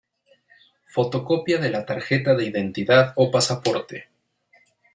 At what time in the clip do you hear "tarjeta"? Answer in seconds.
1.85-2.33